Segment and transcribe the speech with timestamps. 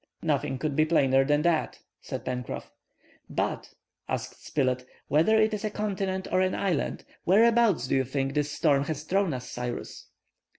[0.23, 2.71] "Nothing could be plainer than that," said Pencroff.
[3.29, 3.75] "But,"
[4.09, 8.51] asked Spilett, "whether it is a continent or an island, whereabouts do you think this
[8.51, 10.07] storm has thrown us, Cyrus?"